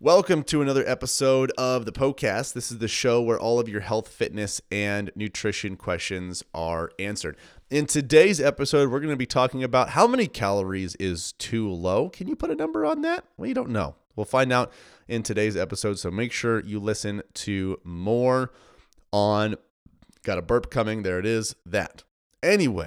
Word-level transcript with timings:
Welcome 0.00 0.44
to 0.44 0.62
another 0.62 0.84
episode 0.86 1.50
of 1.58 1.84
the 1.84 1.90
Poecast. 1.90 2.52
This 2.52 2.70
is 2.70 2.78
the 2.78 2.86
show 2.86 3.20
where 3.20 3.36
all 3.36 3.58
of 3.58 3.68
your 3.68 3.80
health, 3.80 4.06
fitness, 4.06 4.60
and 4.70 5.10
nutrition 5.16 5.74
questions 5.74 6.44
are 6.54 6.92
answered. 7.00 7.36
In 7.68 7.84
today's 7.84 8.40
episode, 8.40 8.92
we're 8.92 9.00
going 9.00 9.10
to 9.10 9.16
be 9.16 9.26
talking 9.26 9.64
about 9.64 9.90
how 9.90 10.06
many 10.06 10.28
calories 10.28 10.94
is 11.00 11.32
too 11.32 11.68
low. 11.68 12.10
Can 12.10 12.28
you 12.28 12.36
put 12.36 12.52
a 12.52 12.54
number 12.54 12.86
on 12.86 13.02
that? 13.02 13.24
Well, 13.36 13.48
you 13.48 13.54
don't 13.54 13.70
know. 13.70 13.96
We'll 14.14 14.24
find 14.24 14.52
out 14.52 14.72
in 15.08 15.24
today's 15.24 15.56
episode. 15.56 15.98
So 15.98 16.12
make 16.12 16.30
sure 16.30 16.64
you 16.64 16.78
listen 16.78 17.22
to 17.34 17.80
more 17.82 18.52
on. 19.12 19.56
Got 20.22 20.38
a 20.38 20.42
burp 20.42 20.70
coming. 20.70 21.02
There 21.02 21.18
it 21.18 21.26
is. 21.26 21.56
That. 21.66 22.04
Anyway, 22.40 22.86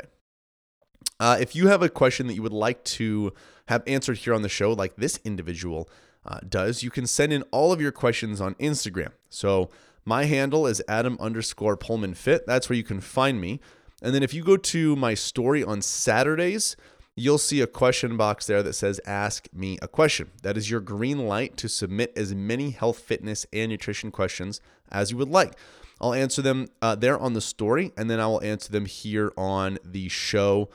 uh, 1.19 1.35
if 1.41 1.57
you 1.57 1.67
have 1.67 1.83
a 1.83 1.89
question 1.89 2.27
that 2.27 2.35
you 2.35 2.41
would 2.41 2.53
like 2.53 2.85
to 2.85 3.33
have 3.67 3.83
answered 3.85 4.19
here 4.19 4.33
on 4.33 4.43
the 4.43 4.49
show, 4.49 4.71
like 4.71 4.95
this 4.95 5.19
individual 5.25 5.89
uh, 6.25 6.39
does, 6.47 6.83
you 6.83 6.91
can 6.91 7.07
send 7.07 7.33
in 7.33 7.43
all 7.51 7.71
of 7.71 7.81
your 7.81 7.91
questions 7.91 8.39
on 8.39 8.55
Instagram. 8.55 9.11
So 9.29 9.69
my 10.05 10.25
handle 10.25 10.67
is 10.67 10.81
Adam 10.87 11.17
underscore 11.19 11.77
Poehlmann 11.77 12.15
Fit. 12.15 12.45
That's 12.45 12.69
where 12.69 12.77
you 12.77 12.83
can 12.83 13.01
find 13.01 13.41
me. 13.41 13.59
And 14.01 14.13
then 14.15 14.23
if 14.23 14.33
you 14.33 14.43
go 14.43 14.57
to 14.57 14.95
my 14.95 15.13
story 15.13 15.63
on 15.63 15.81
Saturdays, 15.81 16.75
you'll 17.15 17.37
see 17.37 17.61
a 17.61 17.67
question 17.67 18.17
box 18.17 18.47
there 18.47 18.63
that 18.63 18.73
says 18.73 18.99
Ask 19.05 19.47
Me 19.53 19.77
a 19.81 19.87
Question. 19.87 20.31
That 20.43 20.57
is 20.57 20.69
your 20.69 20.79
green 20.79 21.27
light 21.27 21.57
to 21.57 21.69
submit 21.69 22.13
as 22.15 22.33
many 22.33 22.71
health, 22.71 22.99
fitness, 22.99 23.45
and 23.53 23.69
nutrition 23.69 24.11
questions 24.11 24.59
as 24.91 25.11
you 25.11 25.17
would 25.17 25.29
like. 25.29 25.53
I'll 25.99 26.15
answer 26.15 26.41
them 26.41 26.67
uh, 26.81 26.95
there 26.95 27.19
on 27.19 27.33
the 27.33 27.41
story, 27.41 27.91
and 27.95 28.09
then 28.09 28.19
I 28.19 28.25
will 28.25 28.41
answer 28.41 28.71
them 28.71 28.85
here 28.85 29.31
on 29.37 29.77
the 29.83 30.09
show 30.09 30.69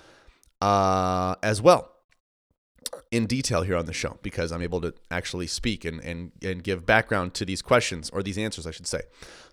uh, 0.60 1.34
as 1.42 1.60
well 1.60 1.95
in 3.10 3.26
detail 3.26 3.62
here 3.62 3.76
on 3.76 3.86
the 3.86 3.92
show 3.92 4.18
because 4.22 4.52
I'm 4.52 4.62
able 4.62 4.80
to 4.80 4.94
actually 5.10 5.46
speak 5.46 5.84
and, 5.84 6.00
and, 6.00 6.32
and 6.42 6.62
give 6.62 6.84
background 6.84 7.34
to 7.34 7.44
these 7.44 7.62
questions 7.62 8.10
or 8.10 8.22
these 8.22 8.38
answers, 8.38 8.66
I 8.66 8.70
should 8.70 8.86
say. 8.86 9.02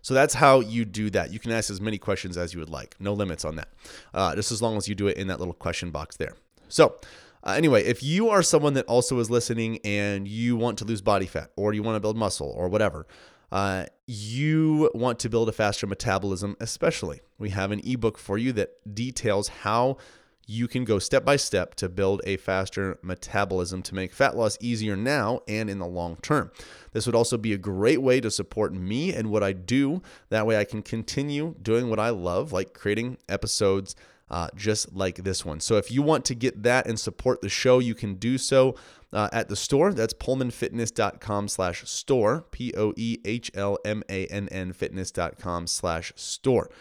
So 0.01 0.13
that's 0.13 0.33
how 0.33 0.59
you 0.59 0.85
do 0.85 1.09
that. 1.11 1.31
You 1.31 1.39
can 1.39 1.51
ask 1.51 1.69
as 1.69 1.79
many 1.79 1.97
questions 1.97 2.37
as 2.37 2.53
you 2.53 2.59
would 2.59 2.69
like. 2.69 2.95
No 2.99 3.13
limits 3.13 3.45
on 3.45 3.55
that. 3.57 3.69
Uh, 4.13 4.35
just 4.35 4.51
as 4.51 4.61
long 4.61 4.77
as 4.77 4.87
you 4.87 4.95
do 4.95 5.07
it 5.07 5.17
in 5.17 5.27
that 5.27 5.39
little 5.39 5.53
question 5.53 5.91
box 5.91 6.17
there. 6.17 6.33
So, 6.67 6.95
uh, 7.43 7.51
anyway, 7.51 7.83
if 7.83 8.01
you 8.01 8.29
are 8.29 8.41
someone 8.41 8.73
that 8.73 8.85
also 8.85 9.19
is 9.19 9.29
listening 9.29 9.79
and 9.83 10.27
you 10.27 10.55
want 10.55 10.77
to 10.79 10.85
lose 10.85 11.01
body 11.01 11.25
fat 11.25 11.51
or 11.55 11.73
you 11.73 11.83
want 11.83 11.95
to 11.95 11.99
build 11.99 12.17
muscle 12.17 12.53
or 12.57 12.69
whatever, 12.69 13.05
uh, 13.51 13.85
you 14.07 14.89
want 14.95 15.19
to 15.19 15.29
build 15.29 15.47
a 15.47 15.51
faster 15.51 15.85
metabolism, 15.85 16.55
especially, 16.59 17.21
we 17.37 17.51
have 17.51 17.71
an 17.71 17.81
ebook 17.83 18.17
for 18.17 18.37
you 18.37 18.51
that 18.53 18.95
details 18.95 19.47
how 19.47 19.97
you 20.45 20.67
can 20.67 20.83
go 20.83 20.99
step 20.99 21.23
by 21.23 21.35
step 21.35 21.75
to 21.75 21.87
build 21.89 22.21
a 22.25 22.37
faster 22.37 22.97
metabolism 23.01 23.81
to 23.83 23.95
make 23.95 24.13
fat 24.13 24.35
loss 24.35 24.57
easier 24.59 24.95
now 24.95 25.39
and 25.47 25.69
in 25.69 25.79
the 25.79 25.87
long 25.87 26.17
term. 26.17 26.51
This 26.91 27.05
would 27.05 27.15
also 27.15 27.37
be 27.37 27.53
a 27.53 27.57
great 27.57 28.01
way 28.01 28.19
to 28.19 28.29
support 28.29 28.73
me 28.73 29.13
and 29.13 29.29
what 29.29 29.43
I 29.43 29.53
do. 29.53 30.01
That 30.29 30.45
way, 30.45 30.57
I 30.57 30.65
can 30.65 30.81
continue 30.81 31.55
doing 31.61 31.89
what 31.89 31.99
I 31.99 32.09
love, 32.09 32.51
like 32.51 32.73
creating 32.73 33.17
episodes. 33.29 33.95
Uh, 34.29 34.47
just 34.55 34.95
like 34.95 35.17
this 35.17 35.45
one. 35.45 35.59
So 35.59 35.75
if 35.75 35.91
you 35.91 36.01
want 36.01 36.25
to 36.25 36.33
get 36.33 36.63
that 36.63 36.87
and 36.87 36.99
support 36.99 37.41
the 37.41 37.49
show, 37.49 37.77
you 37.77 37.93
can 37.93 38.15
do 38.15 38.39
so 38.39 38.73
uh, 39.11 39.29
at 39.31 39.47
the 39.47 39.55
store. 39.55 39.93
That's 39.93 40.13
poehlmannfitness.com 40.13 41.47
slash 41.49 41.87
store, 41.87 42.45
P-O-E-H-L-M-A-N-N 42.49 43.13
fitness.com 44.73 45.67
slash 45.67 46.13
store. 46.15 46.71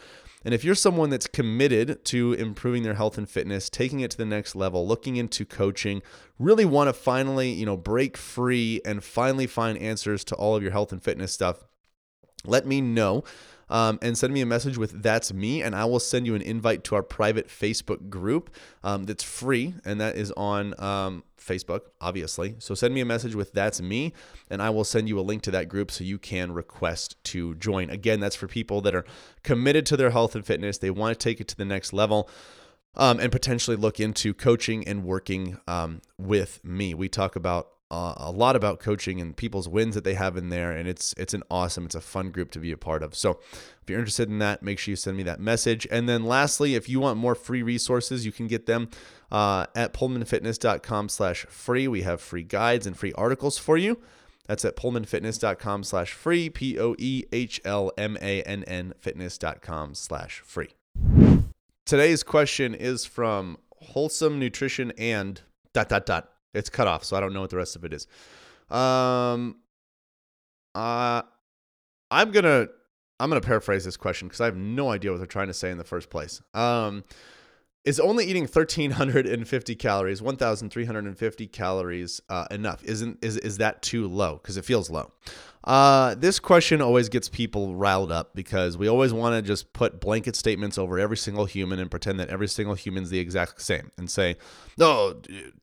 And 0.44 0.54
if 0.54 0.64
you're 0.64 0.74
someone 0.74 1.10
that's 1.10 1.26
committed 1.26 2.04
to 2.06 2.32
improving 2.32 2.82
their 2.82 2.94
health 2.94 3.16
and 3.16 3.28
fitness, 3.28 3.70
taking 3.70 4.00
it 4.00 4.10
to 4.12 4.16
the 4.16 4.24
next 4.24 4.54
level, 4.54 4.86
looking 4.86 5.16
into 5.16 5.44
coaching, 5.44 6.02
really 6.38 6.64
want 6.64 6.88
to 6.88 6.92
finally, 6.92 7.50
you 7.50 7.66
know, 7.66 7.76
break 7.76 8.16
free 8.16 8.80
and 8.84 9.04
finally 9.04 9.46
find 9.46 9.78
answers 9.78 10.24
to 10.24 10.34
all 10.34 10.56
of 10.56 10.62
your 10.62 10.72
health 10.72 10.92
and 10.92 11.02
fitness 11.02 11.32
stuff, 11.32 11.64
let 12.44 12.66
me 12.66 12.80
know. 12.80 13.22
Um, 13.72 13.98
and 14.02 14.18
send 14.18 14.34
me 14.34 14.42
a 14.42 14.46
message 14.46 14.76
with 14.76 15.02
that's 15.02 15.32
me, 15.32 15.62
and 15.62 15.74
I 15.74 15.86
will 15.86 15.98
send 15.98 16.26
you 16.26 16.34
an 16.34 16.42
invite 16.42 16.84
to 16.84 16.94
our 16.94 17.02
private 17.02 17.48
Facebook 17.48 18.10
group 18.10 18.54
um, 18.84 19.04
that's 19.04 19.24
free, 19.24 19.72
and 19.82 19.98
that 19.98 20.14
is 20.14 20.30
on 20.32 20.78
um, 20.78 21.24
Facebook, 21.40 21.80
obviously. 21.98 22.54
So 22.58 22.74
send 22.74 22.92
me 22.92 23.00
a 23.00 23.06
message 23.06 23.34
with 23.34 23.52
that's 23.52 23.80
me, 23.80 24.12
and 24.50 24.60
I 24.60 24.68
will 24.68 24.84
send 24.84 25.08
you 25.08 25.18
a 25.18 25.22
link 25.22 25.40
to 25.44 25.50
that 25.52 25.70
group 25.70 25.90
so 25.90 26.04
you 26.04 26.18
can 26.18 26.52
request 26.52 27.16
to 27.24 27.54
join. 27.54 27.88
Again, 27.88 28.20
that's 28.20 28.36
for 28.36 28.46
people 28.46 28.82
that 28.82 28.94
are 28.94 29.06
committed 29.42 29.86
to 29.86 29.96
their 29.96 30.10
health 30.10 30.34
and 30.34 30.44
fitness, 30.44 30.76
they 30.76 30.90
want 30.90 31.18
to 31.18 31.24
take 31.24 31.40
it 31.40 31.48
to 31.48 31.56
the 31.56 31.64
next 31.64 31.94
level. 31.94 32.28
Um, 32.94 33.20
and 33.20 33.32
potentially 33.32 33.78
look 33.78 34.00
into 34.00 34.34
coaching 34.34 34.86
and 34.86 35.02
working 35.02 35.58
um, 35.66 36.02
with 36.18 36.62
me. 36.62 36.92
We 36.92 37.08
talk 37.08 37.36
about 37.36 37.68
uh, 37.92 38.14
a 38.16 38.32
lot 38.32 38.56
about 38.56 38.80
coaching 38.80 39.20
and 39.20 39.36
people's 39.36 39.68
wins 39.68 39.94
that 39.94 40.02
they 40.02 40.14
have 40.14 40.38
in 40.38 40.48
there, 40.48 40.72
and 40.72 40.88
it's 40.88 41.14
it's 41.18 41.34
an 41.34 41.42
awesome, 41.50 41.84
it's 41.84 41.94
a 41.94 42.00
fun 42.00 42.30
group 42.30 42.50
to 42.52 42.58
be 42.58 42.72
a 42.72 42.76
part 42.78 43.02
of. 43.02 43.14
So 43.14 43.38
if 43.82 43.90
you're 43.90 43.98
interested 43.98 44.30
in 44.30 44.38
that, 44.38 44.62
make 44.62 44.78
sure 44.78 44.92
you 44.92 44.96
send 44.96 45.18
me 45.18 45.22
that 45.24 45.40
message. 45.40 45.86
And 45.90 46.08
then 46.08 46.24
lastly, 46.24 46.74
if 46.74 46.88
you 46.88 47.00
want 47.00 47.18
more 47.18 47.34
free 47.34 47.62
resources, 47.62 48.24
you 48.24 48.32
can 48.32 48.46
get 48.46 48.64
them 48.64 48.88
uh, 49.30 49.66
at 49.76 49.92
poehlmannfitness.com/free. 49.92 51.86
We 51.88 52.00
have 52.00 52.22
free 52.22 52.44
guides 52.44 52.86
and 52.86 52.96
free 52.96 53.12
articles 53.12 53.58
for 53.58 53.76
you. 53.76 54.00
That's 54.46 54.64
at 54.64 54.74
poehlmannfitness.com/free. 54.74 56.48
P 56.48 56.80
O 56.80 56.96
E 56.98 57.24
H 57.30 57.60
L 57.62 57.92
M 57.98 58.16
A 58.22 58.42
N 58.42 58.64
N 58.64 58.94
fitness.com/free. 58.98 60.70
Today's 61.84 62.22
question 62.22 62.74
is 62.74 63.04
from 63.04 63.58
Wholesome 63.82 64.38
Nutrition 64.38 64.92
and 64.96 65.42
dot 65.74 65.90
dot 65.90 66.06
dot 66.06 66.31
it's 66.54 66.70
cut 66.70 66.86
off, 66.86 67.04
so 67.04 67.16
I 67.16 67.20
don't 67.20 67.32
know 67.32 67.40
what 67.40 67.50
the 67.50 67.56
rest 67.56 67.76
of 67.76 67.84
it 67.84 67.92
is. 67.92 68.06
Um, 68.70 69.56
uh, 70.74 71.22
I'm 72.10 72.30
gonna 72.30 72.68
I'm 73.20 73.30
gonna 73.30 73.40
paraphrase 73.40 73.84
this 73.84 73.96
question 73.96 74.28
because 74.28 74.40
I 74.40 74.46
have 74.46 74.56
no 74.56 74.90
idea 74.90 75.10
what 75.10 75.18
they're 75.18 75.26
trying 75.26 75.48
to 75.48 75.54
say 75.54 75.70
in 75.70 75.78
the 75.78 75.84
first 75.84 76.10
place. 76.10 76.42
Um, 76.54 77.04
is 77.84 77.98
only 77.98 78.24
eating 78.26 78.44
1,350 78.44 79.74
calories, 79.74 80.22
1,350 80.22 81.46
calories 81.48 82.20
uh, 82.28 82.46
enough? 82.50 82.84
Isn't 82.84 83.18
is 83.22 83.36
is 83.38 83.58
that 83.58 83.82
too 83.82 84.06
low? 84.06 84.34
Because 84.34 84.56
it 84.56 84.64
feels 84.64 84.88
low. 84.88 85.12
Uh, 85.64 86.14
this 86.16 86.40
question 86.40 86.80
always 86.80 87.08
gets 87.08 87.28
people 87.28 87.76
riled 87.76 88.10
up 88.10 88.34
because 88.34 88.76
we 88.76 88.88
always 88.88 89.12
want 89.12 89.34
to 89.34 89.42
just 89.42 89.72
put 89.72 90.00
blanket 90.00 90.34
statements 90.34 90.76
over 90.76 90.98
every 90.98 91.16
single 91.16 91.44
human 91.44 91.78
and 91.78 91.90
pretend 91.90 92.18
that 92.18 92.28
every 92.28 92.48
single 92.48 92.74
human 92.74 93.04
is 93.04 93.10
the 93.10 93.20
exact 93.20 93.60
same 93.60 93.92
and 93.96 94.10
say, 94.10 94.36
"No, 94.76 95.14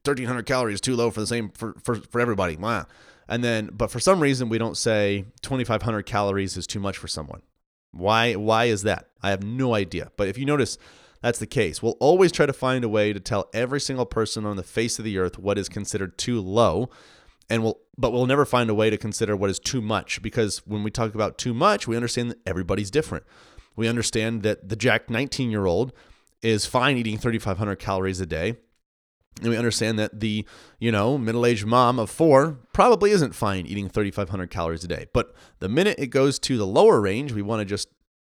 1,300 0.03 0.45
calories 0.45 0.75
is 0.75 0.81
too 0.81 0.95
low 0.95 1.11
for 1.11 1.19
the 1.19 1.27
same 1.27 1.49
for 1.49 1.75
for, 1.83 1.95
for 1.95 2.21
everybody." 2.21 2.55
Wow. 2.55 2.85
And 3.27 3.43
then, 3.43 3.69
but 3.73 3.91
for 3.91 3.99
some 3.99 4.21
reason, 4.21 4.49
we 4.49 4.57
don't 4.57 4.77
say 4.77 5.25
2,500 5.41 6.03
calories 6.03 6.57
is 6.57 6.65
too 6.65 6.79
much 6.79 6.97
for 6.97 7.07
someone. 7.07 7.41
Why? 7.91 8.33
Why 8.35 8.65
is 8.65 8.83
that? 8.83 9.09
I 9.21 9.29
have 9.31 9.43
no 9.43 9.75
idea. 9.75 10.11
But 10.17 10.29
if 10.29 10.37
you 10.37 10.45
notice 10.45 10.77
that's 11.21 11.39
the 11.39 11.47
case. 11.47 11.83
We'll 11.83 11.97
always 11.99 12.31
try 12.31 12.45
to 12.45 12.53
find 12.53 12.83
a 12.83 12.89
way 12.89 13.11
to 13.11 13.19
tell 13.19 13.49
every 13.53 13.81
single 13.81 14.05
person 14.05 14.45
on 14.45 14.55
the 14.55 14.63
face 14.63 14.99
of 14.99 15.05
the 15.05 15.17
earth 15.17 15.37
what 15.37 15.57
is 15.57 15.67
considered 15.67 16.17
too 16.17 16.39
low 16.39 16.89
and 17.49 17.63
we'll 17.63 17.79
but 17.97 18.11
we'll 18.11 18.25
never 18.25 18.45
find 18.45 18.69
a 18.69 18.73
way 18.73 18.89
to 18.89 18.97
consider 18.97 19.35
what 19.35 19.49
is 19.49 19.59
too 19.59 19.81
much 19.81 20.21
because 20.21 20.59
when 20.65 20.83
we 20.83 20.91
talk 20.91 21.13
about 21.15 21.37
too 21.37 21.53
much, 21.53 21.87
we 21.87 21.97
understand 21.97 22.31
that 22.31 22.39
everybody's 22.45 22.89
different. 22.89 23.25
We 23.75 23.89
understand 23.89 24.41
that 24.43 24.69
the 24.69 24.77
Jack 24.77 25.09
19 25.09 25.51
year 25.51 25.65
old 25.65 25.91
is 26.41 26.65
fine 26.65 26.97
eating 26.97 27.17
3,500 27.17 27.75
calories 27.77 28.21
a 28.21 28.25
day. 28.25 28.55
And 29.41 29.49
we 29.49 29.57
understand 29.57 29.99
that 29.99 30.19
the, 30.19 30.45
you 30.79 30.91
know, 30.91 31.17
middle-aged 31.17 31.65
mom 31.65 31.99
of 31.99 32.09
four 32.09 32.59
probably 32.73 33.11
isn't 33.11 33.35
fine 33.35 33.65
eating 33.65 33.87
3,500 33.87 34.49
calories 34.49 34.83
a 34.83 34.87
day. 34.87 35.07
But 35.13 35.33
the 35.59 35.69
minute 35.69 35.97
it 35.97 36.07
goes 36.07 36.39
to 36.39 36.57
the 36.57 36.67
lower 36.67 36.99
range, 36.99 37.31
we 37.31 37.41
want 37.41 37.61
to 37.61 37.65
just 37.65 37.89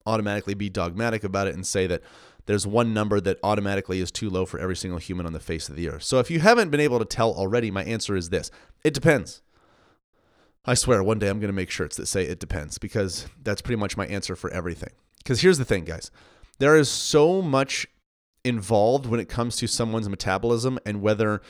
automatically 0.07 0.53
be 0.53 0.69
dogmatic 0.69 1.23
about 1.23 1.47
it 1.47 1.53
and 1.53 1.65
say 1.65 1.85
that 1.87 2.01
there's 2.47 2.65
one 2.65 2.93
number 2.93 3.19
that 3.19 3.39
automatically 3.43 3.99
is 3.99 4.09
too 4.09 4.29
low 4.29 4.45
for 4.45 4.59
every 4.59 4.75
single 4.75 4.99
human 4.99 5.25
on 5.25 5.33
the 5.33 5.39
face 5.39 5.69
of 5.69 5.75
the 5.75 5.89
earth. 5.89 6.03
So 6.03 6.19
if 6.19 6.31
you 6.31 6.39
haven't 6.39 6.69
been 6.69 6.79
able 6.79 6.97
to 6.99 7.05
tell 7.05 7.33
already, 7.33 7.69
my 7.69 7.83
answer 7.83 8.15
is 8.15 8.29
this 8.29 8.49
it 8.83 8.93
depends. 8.93 9.41
I 10.65 10.73
swear, 10.73 11.03
one 11.03 11.19
day 11.19 11.29
I'm 11.29 11.39
going 11.39 11.49
to 11.49 11.53
make 11.53 11.69
shirts 11.69 11.95
that 11.97 12.07
say 12.07 12.23
it 12.23 12.39
depends 12.39 12.77
because 12.77 13.27
that's 13.41 13.61
pretty 13.61 13.79
much 13.79 13.95
my 13.95 14.05
answer 14.07 14.35
for 14.35 14.49
everything. 14.51 14.91
Because 15.19 15.41
here's 15.41 15.57
the 15.57 15.65
thing, 15.65 15.85
guys 15.85 16.09
there 16.59 16.75
is 16.75 16.89
so 16.89 17.41
much 17.41 17.85
involved 18.43 19.05
when 19.05 19.19
it 19.19 19.29
comes 19.29 19.55
to 19.57 19.67
someone's 19.67 20.09
metabolism 20.09 20.79
and 20.85 21.01
whether 21.01 21.41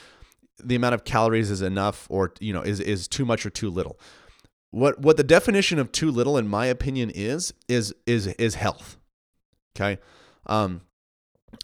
the 0.63 0.75
amount 0.75 0.95
of 0.95 1.04
calories 1.04 1.51
is 1.51 1.62
enough 1.62 2.07
or 2.09 2.33
you 2.39 2.51
know 2.51 2.62
is 2.62 2.80
is 2.80 3.07
too 3.07 3.25
much 3.25 3.45
or 3.45 3.50
too 3.50 3.69
little. 3.69 4.00
What 4.71 4.99
what 4.99 5.17
the 5.17 5.23
definition 5.23 5.79
of 5.79 5.91
too 5.91 6.11
little 6.11 6.37
in 6.37 6.47
my 6.47 6.65
opinion 6.65 7.11
is 7.13 7.53
is 7.67 7.93
is 8.05 8.27
is 8.27 8.55
health. 8.55 8.97
Okay? 9.75 9.99
Um 10.45 10.81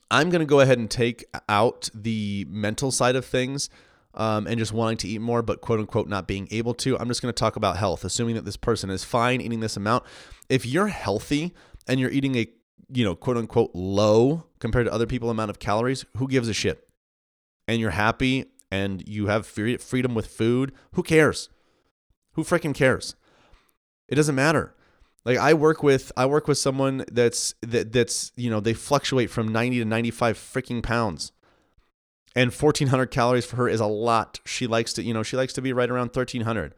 I'm 0.10 0.30
going 0.30 0.40
to 0.40 0.46
go 0.46 0.60
ahead 0.60 0.78
and 0.78 0.90
take 0.90 1.26
out 1.50 1.90
the 1.94 2.46
mental 2.50 2.92
side 2.92 3.16
of 3.16 3.26
things 3.26 3.70
um, 4.14 4.48
and 4.48 4.58
just 4.58 4.72
wanting 4.72 4.98
to 4.98 5.08
eat 5.08 5.20
more, 5.22 5.42
but 5.42 5.62
quote 5.62 5.80
unquote 5.80 6.08
not 6.08 6.28
being 6.28 6.48
able 6.52 6.74
to. 6.76 6.98
I'm 6.98 7.08
just 7.08 7.22
going 7.22 7.34
to 7.34 7.40
talk 7.40 7.56
about 7.56 7.78
health, 7.78 8.04
assuming 8.04 8.36
that 8.36 8.46
this 8.46 8.58
person 8.58 8.90
is 8.90 9.04
fine 9.04 9.42
eating 9.42 9.60
this 9.60 9.76
amount. 9.76 10.04
If 10.50 10.66
you're 10.66 10.88
healthy 10.88 11.54
and 11.88 12.00
you're 12.00 12.12
eating 12.12 12.36
a 12.36 12.48
you 12.92 13.04
know 13.04 13.16
quote 13.16 13.38
unquote 13.38 13.72
low 13.74 14.46
compared 14.60 14.86
to 14.86 14.94
other 14.94 15.08
people 15.08 15.30
amount 15.30 15.50
of 15.50 15.60
calories, 15.60 16.06
who 16.18 16.28
gives 16.28 16.48
a 16.48 16.54
shit? 16.54 16.88
And 17.68 17.80
you're 17.80 17.92
happy 17.92 18.52
and 18.72 19.08
you 19.08 19.28
have 19.28 19.46
freedom 19.46 20.16
with 20.16 20.28
food, 20.28 20.74
who 20.94 21.04
cares? 21.04 21.50
Who 22.34 22.44
freaking 22.44 22.76
cares? 22.76 23.16
It 24.08 24.16
doesn't 24.16 24.36
matter. 24.36 24.76
Like 25.26 25.38
I 25.38 25.54
work 25.54 25.84
with 25.84 26.12
I 26.18 26.26
work 26.26 26.48
with 26.48 26.58
someone 26.58 27.06
that's 27.12 27.56
that 27.62 27.94
that's 27.94 28.32
you 28.36 28.50
know 28.50 28.60
they 28.60 28.74
fluctuate 28.74 29.30
from 29.30 29.52
90 29.52 29.80
to 29.80 29.86
95 29.86 30.38
freaking 30.38 30.84
pounds. 30.84 31.32
And 32.36 32.52
1400 32.52 33.08
calories 33.08 33.46
for 33.46 33.58
her 33.58 33.70
is 33.70 33.80
a 33.80 33.86
lot. 33.86 34.40
She 34.44 34.66
likes 34.66 34.92
to, 34.94 35.04
you 35.04 35.14
know, 35.14 35.22
she 35.22 35.38
likes 35.38 35.54
to 35.54 35.62
be 35.62 35.72
right 35.72 35.90
around 35.90 36.08
1300. 36.08 36.74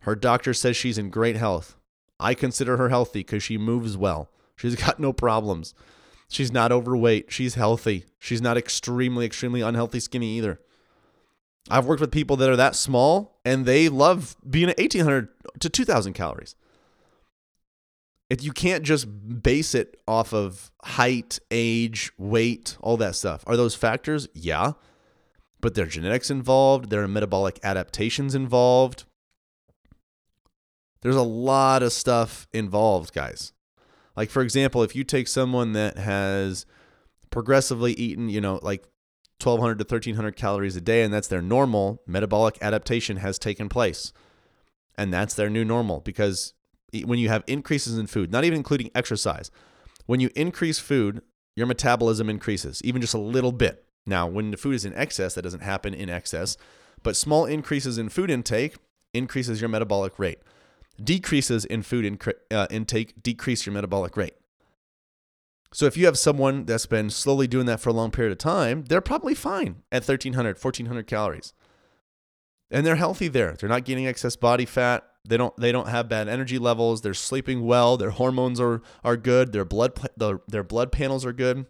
Her 0.00 0.14
doctor 0.14 0.54
says 0.54 0.76
she's 0.76 0.98
in 0.98 1.10
great 1.10 1.34
health. 1.34 1.76
I 2.20 2.34
consider 2.34 2.76
her 2.76 2.90
healthy 2.90 3.24
cuz 3.24 3.42
she 3.42 3.58
moves 3.58 3.96
well. 3.96 4.30
She's 4.56 4.76
got 4.86 5.00
no 5.00 5.12
problems. 5.12 5.74
She's 6.28 6.52
not 6.52 6.72
overweight. 6.72 7.32
She's 7.32 7.54
healthy. 7.54 8.06
She's 8.18 8.40
not 8.40 8.56
extremely 8.56 9.26
extremely 9.26 9.60
unhealthy 9.60 10.00
skinny 10.00 10.38
either. 10.38 10.60
I've 11.70 11.86
worked 11.86 12.00
with 12.00 12.12
people 12.12 12.36
that 12.36 12.50
are 12.50 12.56
that 12.56 12.76
small 12.76 13.40
and 13.44 13.64
they 13.64 13.88
love 13.88 14.36
being 14.48 14.68
at 14.68 14.78
1800 14.78 15.28
to 15.60 15.68
2000 15.68 16.12
calories. 16.12 16.54
If 18.28 18.42
you 18.42 18.52
can't 18.52 18.82
just 18.82 19.06
base 19.42 19.74
it 19.74 20.00
off 20.08 20.32
of 20.32 20.70
height, 20.82 21.38
age, 21.50 22.10
weight, 22.18 22.76
all 22.80 22.96
that 22.98 23.14
stuff. 23.14 23.44
Are 23.46 23.56
those 23.56 23.74
factors? 23.74 24.28
Yeah. 24.34 24.72
But 25.60 25.74
there 25.74 25.84
are 25.84 25.88
genetics 25.88 26.30
involved, 26.30 26.90
there 26.90 27.02
are 27.02 27.08
metabolic 27.08 27.58
adaptations 27.62 28.34
involved. 28.34 29.04
There's 31.00 31.16
a 31.16 31.22
lot 31.22 31.82
of 31.82 31.92
stuff 31.92 32.46
involved, 32.52 33.14
guys. 33.14 33.52
Like 34.16 34.30
for 34.30 34.42
example, 34.42 34.82
if 34.82 34.94
you 34.94 35.04
take 35.04 35.28
someone 35.28 35.72
that 35.72 35.98
has 35.98 36.66
progressively 37.30 37.92
eaten, 37.94 38.28
you 38.28 38.40
know, 38.40 38.58
like 38.62 38.84
1200 39.40 39.78
to 39.78 39.84
1300 39.84 40.36
calories 40.36 40.76
a 40.76 40.80
day 40.80 41.02
and 41.02 41.12
that's 41.12 41.28
their 41.28 41.42
normal, 41.42 42.02
metabolic 42.06 42.58
adaptation 42.60 43.18
has 43.18 43.38
taken 43.38 43.68
place. 43.68 44.12
And 44.96 45.12
that's 45.12 45.34
their 45.34 45.50
new 45.50 45.64
normal 45.64 46.00
because 46.00 46.54
when 47.04 47.18
you 47.18 47.28
have 47.28 47.42
increases 47.46 47.98
in 47.98 48.06
food, 48.06 48.30
not 48.30 48.44
even 48.44 48.56
including 48.56 48.90
exercise, 48.94 49.50
when 50.06 50.20
you 50.20 50.30
increase 50.36 50.78
food, 50.78 51.22
your 51.56 51.66
metabolism 51.66 52.28
increases, 52.28 52.80
even 52.84 53.00
just 53.00 53.14
a 53.14 53.18
little 53.18 53.52
bit. 53.52 53.84
Now, 54.06 54.26
when 54.26 54.50
the 54.50 54.56
food 54.56 54.74
is 54.74 54.84
in 54.84 54.94
excess, 54.94 55.34
that 55.34 55.42
doesn't 55.42 55.62
happen 55.62 55.94
in 55.94 56.10
excess, 56.10 56.56
but 57.02 57.16
small 57.16 57.46
increases 57.46 57.98
in 57.98 58.08
food 58.08 58.30
intake 58.30 58.76
increases 59.12 59.60
your 59.60 59.68
metabolic 59.68 60.18
rate. 60.18 60.38
Decreases 61.02 61.64
in 61.64 61.82
food 61.82 62.04
in, 62.04 62.18
uh, 62.50 62.66
intake 62.70 63.22
decrease 63.22 63.66
your 63.66 63.72
metabolic 63.72 64.16
rate. 64.16 64.34
So 65.74 65.86
if 65.86 65.96
you 65.96 66.06
have 66.06 66.16
someone 66.16 66.66
that's 66.66 66.86
been 66.86 67.10
slowly 67.10 67.48
doing 67.48 67.66
that 67.66 67.80
for 67.80 67.90
a 67.90 67.92
long 67.92 68.12
period 68.12 68.30
of 68.30 68.38
time, 68.38 68.84
they're 68.84 69.00
probably 69.00 69.34
fine 69.34 69.82
at 69.90 70.06
1300, 70.06 70.56
1400 70.56 71.06
calories. 71.08 71.52
And 72.70 72.86
they're 72.86 72.94
healthy 72.94 73.26
there. 73.26 73.56
They're 73.58 73.68
not 73.68 73.84
gaining 73.84 74.06
excess 74.06 74.36
body 74.36 74.66
fat. 74.66 75.04
They 75.26 75.36
don't 75.36 75.56
they 75.56 75.72
don't 75.72 75.88
have 75.88 76.08
bad 76.08 76.28
energy 76.28 76.58
levels. 76.58 77.00
They're 77.00 77.12
sleeping 77.12 77.66
well. 77.66 77.96
Their 77.96 78.10
hormones 78.10 78.60
are 78.60 78.82
are 79.02 79.16
good. 79.16 79.52
Their 79.52 79.64
blood 79.64 79.98
their, 80.16 80.40
their 80.46 80.62
blood 80.62 80.92
panels 80.92 81.26
are 81.26 81.32
good. 81.32 81.66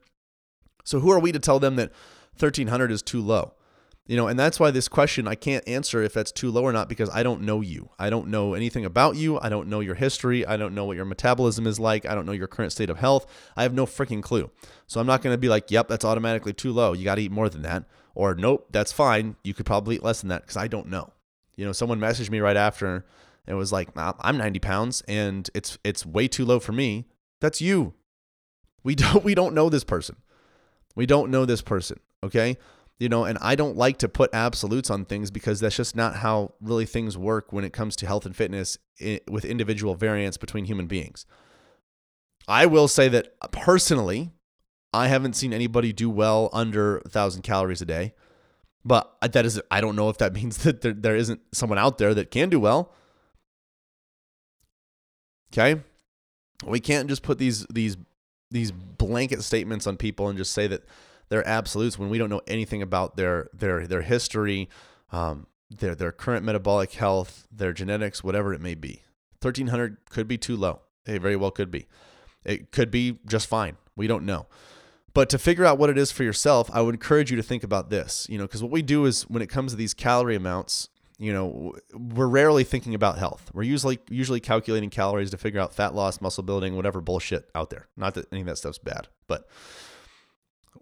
So 0.84 1.00
who 1.00 1.10
are 1.10 1.18
we 1.18 1.32
to 1.32 1.38
tell 1.38 1.58
them 1.58 1.76
that 1.76 1.90
1300 2.38 2.92
is 2.92 3.00
too 3.00 3.22
low? 3.22 3.54
You 4.06 4.18
know, 4.18 4.28
and 4.28 4.38
that's 4.38 4.60
why 4.60 4.70
this 4.70 4.86
question 4.86 5.26
I 5.26 5.34
can't 5.34 5.66
answer 5.66 6.02
if 6.02 6.12
that's 6.12 6.30
too 6.30 6.50
low 6.50 6.62
or 6.62 6.72
not 6.72 6.90
because 6.90 7.08
I 7.08 7.22
don't 7.22 7.40
know 7.40 7.62
you. 7.62 7.88
I 7.98 8.10
don't 8.10 8.28
know 8.28 8.52
anything 8.52 8.84
about 8.84 9.16
you. 9.16 9.40
I 9.40 9.48
don't 9.48 9.68
know 9.68 9.80
your 9.80 9.94
history. 9.94 10.44
I 10.44 10.58
don't 10.58 10.74
know 10.74 10.84
what 10.84 10.96
your 10.96 11.06
metabolism 11.06 11.66
is 11.66 11.80
like. 11.80 12.04
I 12.04 12.14
don't 12.14 12.26
know 12.26 12.32
your 12.32 12.46
current 12.46 12.72
state 12.72 12.90
of 12.90 12.98
health. 12.98 13.26
I 13.56 13.62
have 13.62 13.72
no 13.72 13.86
freaking 13.86 14.22
clue. 14.22 14.50
So 14.86 15.00
I'm 15.00 15.06
not 15.06 15.22
going 15.22 15.32
to 15.32 15.38
be 15.38 15.48
like, 15.48 15.70
"Yep, 15.70 15.88
that's 15.88 16.04
automatically 16.04 16.52
too 16.52 16.70
low. 16.72 16.92
You 16.92 17.04
got 17.04 17.14
to 17.14 17.22
eat 17.22 17.32
more 17.32 17.48
than 17.48 17.62
that." 17.62 17.84
Or, 18.14 18.34
"Nope, 18.34 18.68
that's 18.70 18.92
fine. 18.92 19.36
You 19.42 19.54
could 19.54 19.64
probably 19.64 19.96
eat 19.96 20.04
less 20.04 20.20
than 20.20 20.28
that" 20.28 20.42
because 20.42 20.58
I 20.58 20.68
don't 20.68 20.88
know. 20.88 21.10
You 21.56 21.64
know, 21.64 21.72
someone 21.72 21.98
messaged 21.98 22.30
me 22.30 22.40
right 22.40 22.58
after 22.58 23.06
and 23.46 23.56
was 23.56 23.72
like, 23.72 23.96
nah, 23.96 24.12
"I'm 24.20 24.36
90 24.36 24.58
pounds 24.58 25.02
and 25.08 25.48
it's 25.54 25.78
it's 25.82 26.04
way 26.04 26.28
too 26.28 26.44
low 26.44 26.60
for 26.60 26.72
me." 26.72 27.06
That's 27.40 27.62
you. 27.62 27.94
We 28.82 28.94
don't 28.94 29.24
we 29.24 29.34
don't 29.34 29.54
know 29.54 29.70
this 29.70 29.84
person. 29.84 30.16
We 30.94 31.06
don't 31.06 31.30
know 31.30 31.46
this 31.46 31.62
person, 31.62 31.98
okay? 32.22 32.58
You 32.98 33.08
know, 33.08 33.24
and 33.24 33.38
I 33.40 33.54
don't 33.54 33.76
like 33.76 33.98
to 33.98 34.08
put 34.08 34.32
absolutes 34.32 34.88
on 34.90 35.04
things 35.04 35.30
because 35.30 35.60
that's 35.60 35.76
just 35.76 35.96
not 35.96 36.16
how 36.16 36.54
really 36.60 36.86
things 36.86 37.18
work 37.18 37.52
when 37.52 37.64
it 37.64 37.72
comes 37.72 37.96
to 37.96 38.06
health 38.06 38.24
and 38.24 38.36
fitness 38.36 38.78
with 39.28 39.44
individual 39.44 39.94
variance 39.94 40.36
between 40.36 40.64
human 40.66 40.86
beings. 40.86 41.26
I 42.46 42.66
will 42.66 42.88
say 42.88 43.08
that 43.08 43.40
personally, 43.50 44.30
I 44.92 45.08
haven't 45.08 45.34
seen 45.34 45.52
anybody 45.52 45.92
do 45.92 46.08
well 46.08 46.50
under 46.52 46.96
1,000 47.04 47.42
calories 47.42 47.82
a 47.82 47.86
day. 47.86 48.14
But 48.84 49.10
that 49.22 49.44
is, 49.46 49.60
I 49.70 49.80
don't 49.80 49.96
know 49.96 50.08
if 50.08 50.18
that 50.18 50.34
means 50.40 50.58
that 50.58 50.82
there, 50.82 50.92
there 50.92 51.16
isn't 51.16 51.40
someone 51.52 51.78
out 51.78 51.98
there 51.98 52.14
that 52.14 52.30
can 52.30 52.48
do 52.48 52.60
well. 52.60 52.92
Okay. 55.52 55.80
We 56.64 56.80
can't 56.80 57.08
just 57.08 57.22
put 57.22 57.38
these, 57.38 57.66
these, 57.66 57.96
these 58.50 58.70
blanket 58.70 59.42
statements 59.42 59.86
on 59.86 59.96
people 59.96 60.28
and 60.28 60.38
just 60.38 60.52
say 60.52 60.66
that 60.68 60.84
they're 61.28 61.46
absolutes 61.46 61.98
when 61.98 62.10
we 62.10 62.18
don't 62.18 62.30
know 62.30 62.42
anything 62.46 62.82
about 62.82 63.16
their 63.16 63.48
their 63.52 63.86
their 63.86 64.02
history, 64.02 64.68
um, 65.12 65.46
their 65.70 65.94
their 65.94 66.12
current 66.12 66.44
metabolic 66.44 66.92
health, 66.92 67.46
their 67.50 67.72
genetics, 67.72 68.22
whatever 68.22 68.52
it 68.52 68.60
may 68.60 68.74
be. 68.74 69.02
1300 69.40 69.98
could 70.08 70.26
be 70.26 70.38
too 70.38 70.56
low. 70.56 70.80
It 71.06 71.20
very 71.20 71.36
well 71.36 71.50
could 71.50 71.70
be. 71.70 71.86
It 72.44 72.72
could 72.72 72.90
be 72.90 73.18
just 73.26 73.46
fine. 73.46 73.76
We 73.96 74.06
don't 74.06 74.24
know. 74.24 74.46
But 75.12 75.28
to 75.30 75.38
figure 75.38 75.64
out 75.64 75.78
what 75.78 75.90
it 75.90 75.96
is 75.96 76.10
for 76.10 76.24
yourself, 76.24 76.68
I 76.72 76.82
would 76.82 76.94
encourage 76.94 77.30
you 77.30 77.36
to 77.36 77.42
think 77.42 77.62
about 77.62 77.88
this, 77.88 78.26
you 78.28 78.36
know, 78.36 78.44
because 78.44 78.62
what 78.62 78.72
we 78.72 78.82
do 78.82 79.04
is 79.04 79.22
when 79.30 79.42
it 79.42 79.48
comes 79.48 79.70
to 79.72 79.76
these 79.76 79.94
calorie 79.94 80.34
amounts, 80.34 80.88
you 81.18 81.32
know, 81.32 81.74
we're 81.94 82.26
rarely 82.26 82.64
thinking 82.64 82.94
about 82.94 83.18
health. 83.18 83.50
We're 83.54 83.62
usually 83.62 84.00
usually 84.10 84.40
calculating 84.40 84.90
calories 84.90 85.30
to 85.30 85.36
figure 85.36 85.60
out 85.60 85.72
fat 85.72 85.94
loss, 85.94 86.20
muscle 86.20 86.42
building, 86.42 86.74
whatever 86.74 87.00
bullshit 87.00 87.48
out 87.54 87.70
there. 87.70 87.86
Not 87.96 88.14
that 88.14 88.26
any 88.32 88.40
of 88.40 88.48
that 88.48 88.58
stuff's 88.58 88.78
bad, 88.78 89.06
but 89.28 89.46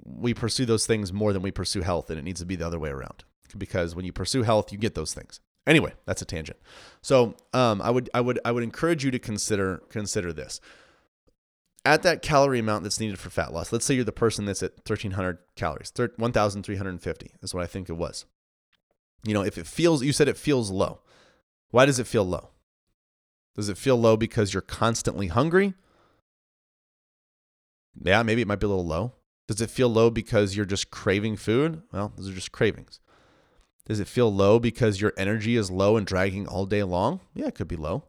we 0.04 0.34
pursue 0.34 0.64
those 0.64 0.86
things 0.86 1.12
more 1.12 1.32
than 1.32 1.42
we 1.42 1.50
pursue 1.50 1.82
health, 1.82 2.10
and 2.10 2.18
it 2.18 2.22
needs 2.22 2.40
to 2.40 2.46
be 2.46 2.56
the 2.56 2.66
other 2.66 2.78
way 2.78 2.90
around. 2.90 3.24
Because 3.56 3.94
when 3.94 4.04
you 4.04 4.12
pursue 4.12 4.42
health, 4.42 4.72
you 4.72 4.78
get 4.78 4.94
those 4.94 5.12
things. 5.12 5.40
Anyway, 5.66 5.92
that's 6.06 6.22
a 6.22 6.24
tangent. 6.24 6.58
So 7.02 7.36
um, 7.52 7.80
I 7.82 7.90
would 7.90 8.10
I 8.12 8.20
would 8.20 8.40
I 8.44 8.52
would 8.52 8.64
encourage 8.64 9.04
you 9.04 9.10
to 9.10 9.18
consider 9.18 9.82
consider 9.90 10.32
this. 10.32 10.60
At 11.84 12.02
that 12.02 12.22
calorie 12.22 12.60
amount 12.60 12.84
that's 12.84 13.00
needed 13.00 13.18
for 13.18 13.28
fat 13.28 13.52
loss, 13.52 13.72
let's 13.72 13.84
say 13.84 13.94
you're 13.94 14.04
the 14.04 14.12
person 14.12 14.44
that's 14.44 14.62
at 14.62 14.76
1,300 14.86 15.38
calories, 15.56 15.92
1,350 15.96 17.30
is 17.42 17.54
what 17.54 17.64
I 17.64 17.66
think 17.66 17.88
it 17.88 17.94
was. 17.94 18.24
You 19.24 19.34
know, 19.34 19.42
if 19.42 19.58
it 19.58 19.66
feels, 19.66 20.02
you 20.02 20.12
said 20.12 20.28
it 20.28 20.36
feels 20.36 20.70
low. 20.70 21.00
Why 21.70 21.86
does 21.86 21.98
it 21.98 22.06
feel 22.06 22.24
low? 22.24 22.50
Does 23.56 23.68
it 23.68 23.76
feel 23.76 23.96
low 23.96 24.16
because 24.16 24.54
you're 24.54 24.60
constantly 24.60 25.26
hungry? 25.26 25.74
Yeah, 28.00 28.22
maybe 28.22 28.42
it 28.42 28.48
might 28.48 28.60
be 28.60 28.66
a 28.66 28.68
little 28.68 28.86
low. 28.86 29.12
Does 29.48 29.60
it 29.60 29.70
feel 29.70 29.88
low 29.88 30.10
because 30.10 30.56
you're 30.56 30.64
just 30.64 30.90
craving 30.90 31.36
food? 31.36 31.82
Well, 31.92 32.12
those 32.16 32.28
are 32.28 32.34
just 32.34 32.52
cravings. 32.52 33.00
Does 33.86 34.00
it 34.00 34.08
feel 34.08 34.32
low 34.32 34.58
because 34.58 35.00
your 35.00 35.12
energy 35.16 35.56
is 35.56 35.70
low 35.70 35.96
and 35.96 36.06
dragging 36.06 36.46
all 36.46 36.66
day 36.66 36.82
long? 36.82 37.20
Yeah, 37.34 37.48
it 37.48 37.54
could 37.54 37.68
be 37.68 37.76
low. 37.76 38.04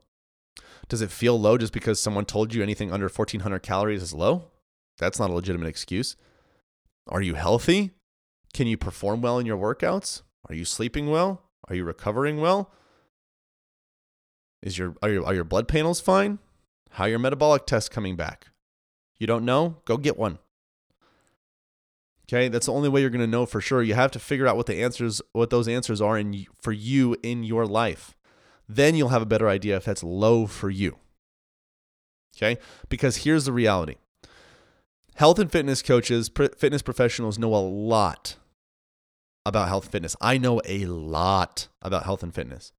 Does 0.87 1.01
it 1.01 1.11
feel 1.11 1.39
low 1.39 1.57
just 1.57 1.73
because 1.73 1.99
someone 1.99 2.25
told 2.25 2.53
you 2.53 2.61
anything 2.61 2.91
under 2.91 3.05
1400 3.05 3.59
calories 3.59 4.03
is 4.03 4.13
low? 4.13 4.51
That's 4.99 5.19
not 5.19 5.29
a 5.29 5.33
legitimate 5.33 5.67
excuse. 5.67 6.15
Are 7.07 7.21
you 7.21 7.33
healthy? 7.33 7.91
Can 8.53 8.67
you 8.67 8.77
perform 8.77 9.21
well 9.21 9.39
in 9.39 9.45
your 9.45 9.57
workouts? 9.57 10.21
Are 10.47 10.55
you 10.55 10.65
sleeping 10.65 11.09
well? 11.09 11.41
Are 11.67 11.75
you 11.75 11.83
recovering 11.83 12.39
well? 12.39 12.71
Is 14.61 14.77
your 14.77 14.95
are 15.01 15.09
your 15.09 15.25
are 15.25 15.33
your 15.33 15.43
blood 15.43 15.67
panels 15.67 15.99
fine? 15.99 16.39
How 16.91 17.05
are 17.05 17.09
your 17.09 17.19
metabolic 17.19 17.65
tests 17.65 17.89
coming 17.89 18.15
back? 18.15 18.47
You 19.17 19.27
don't 19.27 19.45
know? 19.45 19.77
Go 19.85 19.97
get 19.97 20.17
one. 20.17 20.37
Okay, 22.33 22.47
that's 22.47 22.65
the 22.65 22.73
only 22.73 22.89
way 22.89 23.01
you're 23.01 23.11
going 23.11 23.21
to 23.21 23.27
know 23.27 23.45
for 23.45 23.61
sure. 23.61 23.83
You 23.83 23.93
have 23.93 24.09
to 24.11 24.19
figure 24.19 24.47
out 24.47 24.57
what 24.57 24.65
the 24.65 24.81
answers, 24.81 25.21
what 25.33 25.51
those 25.51 25.67
answers 25.67 26.01
are 26.01 26.17
in 26.17 26.47
for 26.59 26.71
you 26.71 27.15
in 27.21 27.43
your 27.43 27.67
life. 27.67 28.17
Then 28.67 28.95
you'll 28.95 29.09
have 29.09 29.21
a 29.21 29.27
better 29.27 29.47
idea 29.47 29.75
if 29.75 29.85
that's 29.85 30.03
low 30.03 30.47
for 30.47 30.71
you. 30.71 30.97
Okay, 32.35 32.57
because 32.89 33.17
here's 33.17 33.45
the 33.45 33.53
reality: 33.53 33.97
health 35.13 35.37
and 35.37 35.51
fitness 35.51 35.83
coaches, 35.83 36.31
fitness 36.57 36.81
professionals 36.81 37.37
know 37.37 37.53
a 37.53 37.57
lot 37.57 38.37
about 39.45 39.67
health 39.67 39.83
and 39.83 39.91
fitness. 39.91 40.15
I 40.19 40.39
know 40.39 40.59
a 40.65 40.85
lot 40.87 41.67
about 41.83 42.05
health 42.05 42.23
and 42.23 42.33
fitness. 42.33 42.71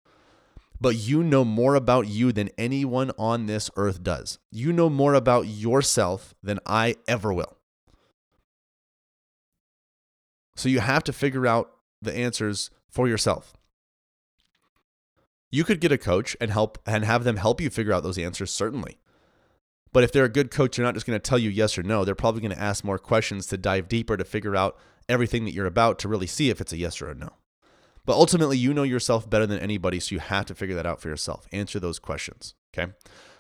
But 0.80 0.96
you 0.96 1.23
know 1.23 1.44
more 1.44 1.76
about 1.76 2.08
you 2.08 2.32
than 2.32 2.50
anyone 2.58 3.12
on 3.16 3.46
this 3.46 3.70
earth 3.76 4.02
does. 4.02 4.40
You 4.50 4.73
know 4.73 4.90
more 4.90 5.14
about 5.14 5.46
yourself 5.46 6.34
than 6.42 6.58
I 6.66 6.96
ever 7.06 7.32
will. 7.32 7.56
So 10.56 10.68
you 10.68 10.80
have 10.80 11.04
to 11.04 11.12
figure 11.12 11.46
out 11.46 11.70
the 12.00 12.14
answers 12.14 12.70
for 12.88 13.08
yourself. 13.08 13.54
You 15.50 15.64
could 15.64 15.80
get 15.80 15.92
a 15.92 15.99
coach 15.99 16.37
and 16.40 16.50
help 16.50 16.78
and 16.87 17.04
have 17.04 17.25
them 17.25 17.37
help 17.37 17.61
you 17.61 17.70
figure 17.70 17.92
out 17.92 18.02
those 18.02 18.18
answers 18.18 18.50
certainly. 18.50 18.99
But 19.92 20.02
if 20.02 20.11
they're 20.11 20.25
a 20.25 20.28
good 20.28 20.50
coach, 20.50 20.76
they're 20.76 20.84
not 20.84 20.94
just 20.94 21.06
going 21.06 21.18
to 21.18 21.23
tell 21.23 21.38
you 21.38 21.49
yes 21.49 21.78
or 21.78 21.84
no. 21.84 22.04
They're 22.04 22.16
probably 22.16 22.40
going 22.40 22.54
to 22.54 22.61
ask 22.61 22.82
more 22.82 22.99
questions 22.99 23.46
to 23.46 23.56
dive 23.56 23.88
deeper 23.88 24.16
to 24.16 24.25
figure 24.25 24.56
out 24.56 24.76
everything 25.08 25.44
that 25.44 25.52
you're 25.54 25.66
about 25.66 26.00
to 26.00 26.08
really 26.08 26.26
see 26.26 26.50
if 26.50 26.61
it's 26.61 26.73
a 26.73 26.76
yes 26.76 27.00
or 27.00 27.08
a 27.11 27.14
no. 27.14 27.30
But 28.04 28.14
ultimately, 28.14 28.58
you 28.58 28.75
know 28.75 28.82
yourself 28.82 29.30
better 29.30 29.46
than 29.46 29.61
anybody, 29.61 30.00
so 30.00 30.14
you 30.14 30.18
have 30.18 30.46
to 30.46 30.54
figure 30.54 30.75
that 30.75 30.84
out 30.84 31.00
for 31.00 31.08
yourself. 31.08 31.46
Answer 31.52 31.78
those 31.78 32.00
questions. 32.00 32.54
Okay. 32.76 32.92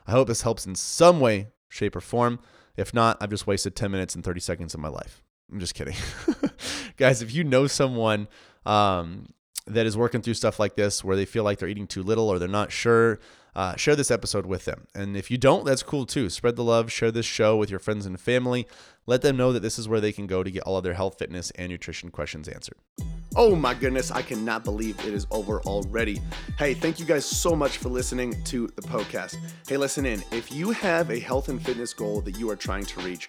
I 0.06 0.12
hope 0.12 0.28
this 0.28 0.42
helps 0.42 0.64
in 0.64 0.76
some 0.76 1.18
way, 1.18 1.48
shape, 1.68 1.96
or 1.96 2.00
form. 2.00 2.38
If 2.76 2.94
not, 2.94 3.16
I've 3.20 3.30
just 3.30 3.46
wasted 3.46 3.74
10 3.74 3.90
minutes 3.90 4.14
and 4.14 4.24
30 4.24 4.40
seconds 4.40 4.74
of 4.74 4.80
my 4.80 4.88
life. 4.88 5.22
I'm 5.50 5.60
just 5.60 5.74
kidding. 5.74 5.96
Guys, 6.96 7.22
if 7.22 7.34
you 7.34 7.44
know 7.44 7.66
someone 7.66 8.28
um, 8.66 9.26
that 9.66 9.86
is 9.86 9.96
working 9.96 10.22
through 10.22 10.34
stuff 10.34 10.60
like 10.60 10.76
this 10.76 11.02
where 11.02 11.16
they 11.16 11.24
feel 11.24 11.44
like 11.44 11.58
they're 11.58 11.68
eating 11.68 11.86
too 11.86 12.02
little 12.02 12.28
or 12.28 12.38
they're 12.38 12.48
not 12.48 12.70
sure, 12.70 13.18
uh, 13.56 13.76
share 13.76 13.96
this 13.96 14.10
episode 14.10 14.46
with 14.46 14.64
them. 14.64 14.86
And 14.94 15.16
if 15.16 15.30
you 15.30 15.38
don't, 15.38 15.64
that's 15.64 15.82
cool 15.82 16.06
too. 16.06 16.28
Spread 16.30 16.56
the 16.56 16.64
love, 16.64 16.90
share 16.90 17.10
this 17.10 17.26
show 17.26 17.56
with 17.56 17.70
your 17.70 17.78
friends 17.78 18.06
and 18.06 18.18
family. 18.20 18.66
Let 19.06 19.22
them 19.22 19.36
know 19.36 19.52
that 19.52 19.60
this 19.60 19.78
is 19.78 19.88
where 19.88 20.00
they 20.00 20.12
can 20.12 20.26
go 20.26 20.42
to 20.42 20.50
get 20.50 20.62
all 20.62 20.76
of 20.76 20.84
their 20.84 20.94
health, 20.94 21.18
fitness, 21.18 21.50
and 21.52 21.70
nutrition 21.70 22.10
questions 22.10 22.48
answered. 22.48 22.78
Oh 23.36 23.56
my 23.56 23.74
goodness, 23.74 24.10
I 24.10 24.22
cannot 24.22 24.64
believe 24.64 24.98
it 25.00 25.12
is 25.12 25.26
over 25.30 25.60
already. 25.62 26.20
Hey, 26.58 26.74
thank 26.74 27.00
you 27.00 27.06
guys 27.06 27.26
so 27.26 27.56
much 27.56 27.78
for 27.78 27.88
listening 27.88 28.42
to 28.44 28.68
the 28.76 28.82
Poecast. 28.82 29.36
Hey, 29.68 29.76
listen 29.76 30.06
in. 30.06 30.22
If 30.30 30.52
you 30.52 30.70
have 30.70 31.10
a 31.10 31.18
health 31.18 31.48
and 31.48 31.60
fitness 31.60 31.92
goal 31.92 32.20
that 32.22 32.38
you 32.38 32.48
are 32.50 32.56
trying 32.56 32.86
to 32.86 33.00
reach, 33.00 33.28